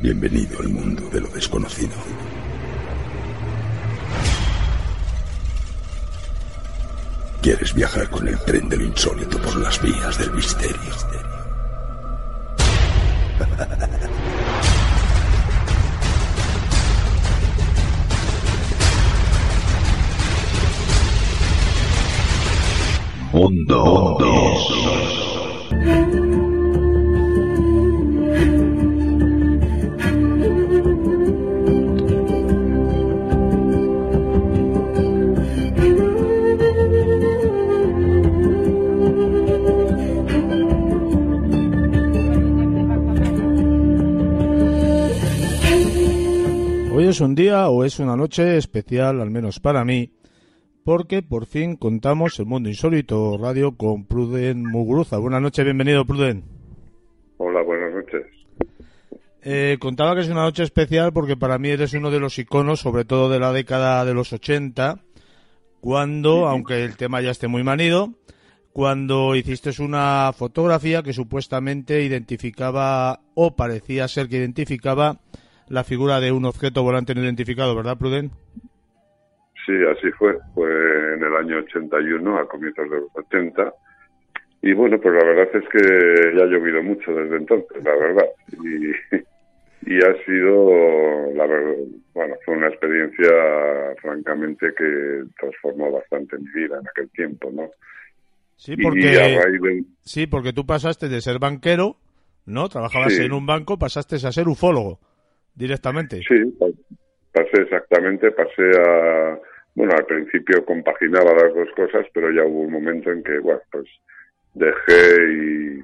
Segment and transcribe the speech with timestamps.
[0.00, 1.94] Bienvenido al mundo de lo desconocido.
[7.40, 10.76] ¿Quieres viajar con el tren de lo insólito por las vías del misterio?
[23.32, 24.16] Mundo
[25.86, 26.55] Hoy
[47.16, 50.12] es un día o es una noche especial, al menos para mí,
[50.84, 55.16] porque por fin contamos el Mundo Insólito Radio con Pruden Muguruza.
[55.16, 56.44] Buenas noches, bienvenido Pruden.
[57.38, 58.26] Hola, buenas noches.
[59.40, 62.80] Eh, contaba que es una noche especial porque para mí eres uno de los iconos,
[62.80, 65.00] sobre todo de la década de los 80,
[65.80, 68.10] cuando, aunque el tema ya esté muy manido,
[68.74, 75.22] cuando hiciste una fotografía que supuestamente identificaba o parecía ser que identificaba
[75.68, 78.30] la figura de un objeto volante no identificado, ¿verdad, Pruden?
[79.64, 80.36] Sí, así fue.
[80.54, 80.68] Fue
[81.14, 83.72] en el año 81, a comienzos de los 80.
[84.62, 88.26] Y bueno, pues la verdad es que ya ha llovido mucho desde entonces, la verdad.
[88.52, 88.90] Y,
[89.92, 91.74] y ha sido, la verdad,
[92.14, 93.28] bueno, fue una experiencia
[94.00, 97.68] francamente que transformó bastante mi vida en aquel tiempo, ¿no?
[98.56, 101.96] Sí, porque, de- sí, porque tú pasaste de ser banquero,
[102.46, 102.68] ¿no?
[102.68, 103.22] Trabajabas Sí.
[103.24, 104.98] en un banco, pasaste a ser ufólogo
[105.56, 106.20] directamente.
[106.28, 106.66] Sí, pa-
[107.32, 109.40] pasé exactamente, pasé a...
[109.74, 113.60] Bueno, al principio compaginaba las dos cosas, pero ya hubo un momento en que, bueno,
[113.70, 113.84] pues
[114.54, 115.80] dejé y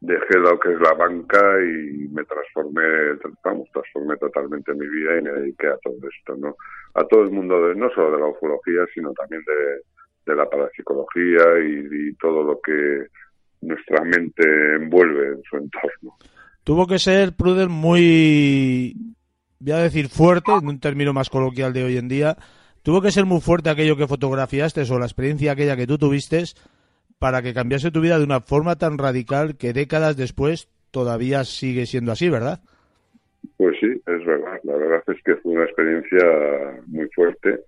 [0.00, 2.82] dejé lo que es la banca y me transformé,
[3.44, 6.56] vamos, transformé totalmente mi vida y me dediqué a todo esto, ¿no?
[6.94, 10.50] A todo el mundo, de, no solo de la ufología, sino también de, de la
[10.50, 13.06] parapsicología y todo lo que
[13.60, 16.16] nuestra mente envuelve en su entorno.
[16.64, 18.94] Tuvo que ser, Pruden, muy,
[19.58, 22.36] voy a decir fuerte, en un término más coloquial de hoy en día,
[22.82, 26.44] tuvo que ser muy fuerte aquello que fotografiaste o la experiencia aquella que tú tuviste
[27.18, 31.86] para que cambiase tu vida de una forma tan radical que décadas después todavía sigue
[31.86, 32.60] siendo así, ¿verdad?
[33.56, 34.60] Pues sí, es verdad.
[34.64, 37.60] La verdad es que fue una experiencia muy fuerte.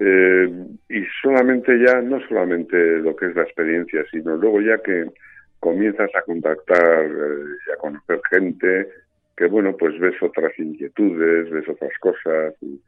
[0.00, 0.48] Eh,
[0.88, 5.06] y solamente ya, no solamente lo que es la experiencia, sino luego ya que
[5.64, 8.86] comienzas a contactar eh, y a conocer gente,
[9.34, 12.78] que bueno, pues ves otras inquietudes, ves otras cosas y,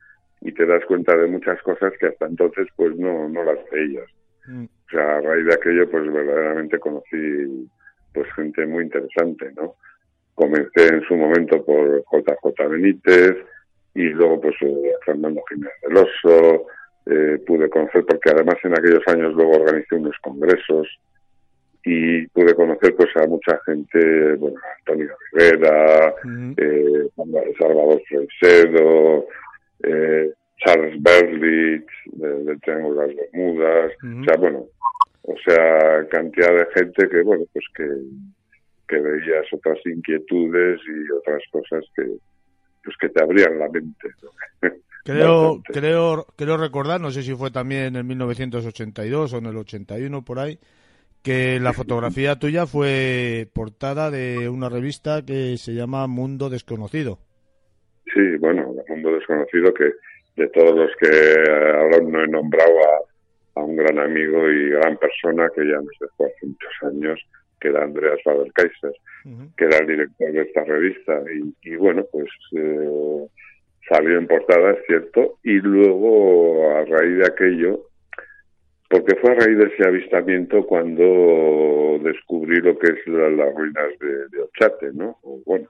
[0.43, 4.05] y te das cuenta de muchas cosas que hasta entonces pues no, no las veías.
[4.47, 4.65] Mm.
[4.65, 7.67] O sea, a raíz de aquello pues verdaderamente conocí
[8.13, 9.77] pues gente muy interesante, ¿no?
[10.35, 13.37] Comencé en su momento por JJ Benítez
[13.95, 16.67] y luego pues eh, Fernando Jiménez del Oso,
[17.07, 20.87] eh, pude conocer porque además en aquellos años luego organicé unos congresos
[21.89, 26.13] y pude conocer pues a mucha gente, bueno, Antonio Rivera,
[26.57, 27.09] eh,
[27.57, 29.25] Salvador Freixedo,
[29.85, 34.67] eh, Charles Berlitz, de, de Triángulo de las Bermudas, o sea, bueno,
[35.23, 37.87] o sea, cantidad de gente que, bueno, pues que,
[38.89, 42.03] que veías otras inquietudes y otras cosas que,
[42.83, 44.09] pues que te abrían la mente.
[44.23, 44.71] ¿no?
[45.05, 50.25] Creo, creo, creo recordar, no sé si fue también en 1982 o en el 81
[50.25, 50.59] por ahí,
[51.27, 57.19] que la fotografía tuya fue portada de una revista que se llama Mundo Desconocido.
[58.15, 59.91] Sí, bueno, mundo desconocido que
[60.37, 64.71] de todos los que eh, ahora no he nombrado a, a un gran amigo y
[64.71, 67.21] gran persona que ya nos dejó hace muchos años,
[67.61, 68.93] que era Andreas Faber-Kaiser,
[69.57, 71.23] que era el director de esta revista.
[71.35, 73.27] Y, y bueno, pues eh,
[73.89, 77.81] salió en portada, es cierto, y luego a raíz de aquello,
[78.89, 83.99] porque fue a raíz de ese avistamiento cuando descubrí lo que es la- las ruinas
[84.01, 85.19] de, de Ochate, ¿no?
[85.23, 85.69] O bueno,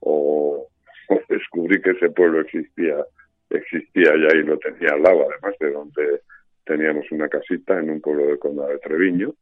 [0.00, 0.68] o,
[1.08, 2.96] o descubrí que ese pueblo existía,
[3.50, 6.20] existía ya y lo tenía al lado, además de donde
[6.64, 9.34] teníamos una casita en un pueblo del condado de Treviño.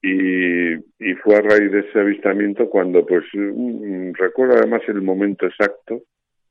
[0.00, 5.46] Y, y fue a raíz de ese avistamiento cuando, pues, mm, recuerdo además el momento
[5.46, 6.02] exacto,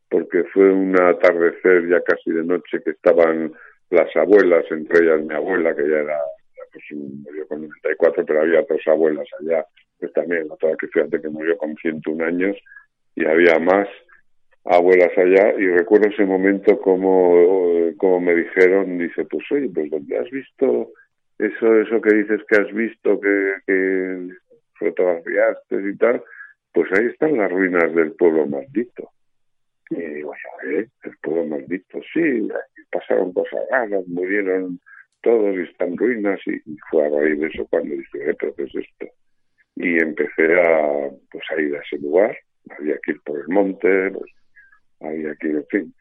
[0.09, 3.53] porque fue un atardecer ya casi de noche que estaban
[3.89, 6.17] las abuelas, entre ellas mi abuela, que ya era,
[6.55, 9.65] ya, pues, murió con 94, pero había dos abuelas allá,
[9.99, 12.57] pues también, otra que fíjate que murió con 101 años,
[13.15, 13.87] y había más
[14.65, 20.17] abuelas allá, y recuerdo ese momento como, como me dijeron, dice, pues oye, pues ¿dónde
[20.17, 20.91] has visto
[21.39, 24.29] eso eso que dices que has visto que, que
[24.79, 26.23] fotografiaste y tal
[26.77, 29.09] pues ahí están las ruinas del pueblo maldito.
[29.89, 30.31] Y digo,
[30.69, 30.87] ¿eh?
[31.01, 32.47] El pueblo maldito, sí,
[34.07, 34.79] murieron
[35.21, 36.59] todos y están ruinas y,
[36.89, 38.35] fue a raíz de eso cuando dije, ¿eh?
[38.39, 39.07] ¿pero qué es esto?
[39.75, 42.35] Y empecé a, pues, a ir a ese lugar,
[42.77, 44.31] había que ir por el monte, pues,
[45.01, 45.93] había que ir, en fin.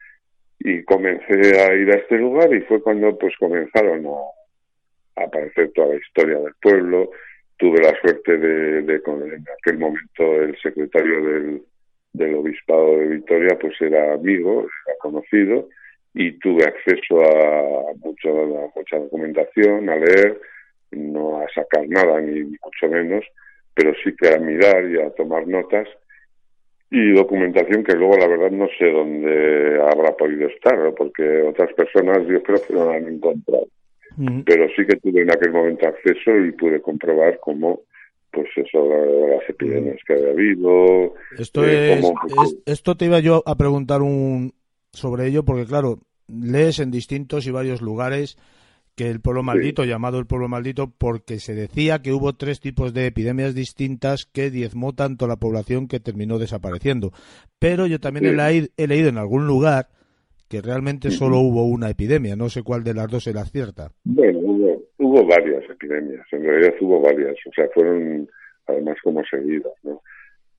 [0.59, 5.89] Y comencé a ir a este lugar y fue cuando pues comenzaron a, aparecer toda
[5.89, 7.11] la historia del pueblo.
[7.57, 11.61] Tuve la suerte de, de, en aquel momento el secretario del,
[12.13, 15.67] del obispado de Vitoria pues era amigo, era conocido
[16.17, 20.41] y tuve acceso a, mucho, mucha documentación, a leer,
[20.91, 23.23] no a sacar nada ni mucho menos,
[23.75, 25.87] pero sí que a mirar y a tomar notas
[26.89, 32.25] y documentación que luego la verdad no sé dónde habrá podido estar, porque otras personas
[32.27, 33.67] yo creo que no la han encontrado.
[34.15, 34.41] Mm.
[34.41, 37.81] Pero sí que tuve en aquel momento acceso y pude comprobar cómo
[38.31, 38.89] pues eso,
[39.29, 41.13] las epidemias que había habido.
[41.37, 44.53] Esto, eh, es, esto te iba yo a preguntar un,
[44.91, 48.37] sobre ello, porque claro, lees en distintos y varios lugares
[48.97, 52.95] que el pueblo maldito, llamado el pueblo maldito, porque se decía que hubo tres tipos
[52.95, 57.11] de epidemias distintas que diezmó tanto la población que terminó desapareciendo.
[57.59, 59.85] Pero yo también he, leído en algún lugar
[60.49, 63.91] que realmente solo hubo una epidemia, no sé cuál de las dos era cierta.
[64.03, 68.27] Bueno, hubo, hubo varias epidemias, en realidad hubo varias, o sea, fueron
[68.65, 70.01] además como seguidas, ¿no?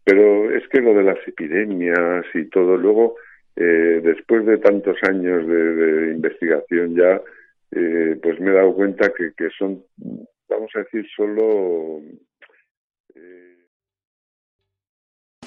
[0.04, 3.16] Pero es que lo de las epidemias y todo, luego,
[3.60, 7.20] eh, después de tantos años de investigación ya,
[7.72, 9.82] eh, pues me he dado cuenta que, que son,
[10.48, 12.00] vamos a decir, solo...
[13.16, 13.56] Eh...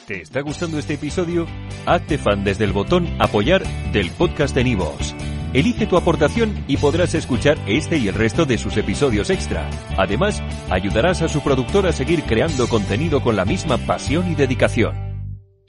[0.06, 1.46] ¿Te está gustando este episodio?
[1.86, 3.62] Hazte fan desde el botón apoyar
[3.94, 5.16] del podcast de Nivos.
[5.54, 9.70] Elige tu aportación y podrás escuchar este y el resto de sus episodios extra.
[9.98, 15.11] Además, ayudarás a su productor a seguir creando contenido con la misma pasión y dedicación.